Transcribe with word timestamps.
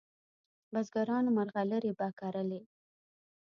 بزګرانو 0.73 1.29
مرغلري 1.37 1.91
په 1.99 2.07
کرلې 2.19 2.61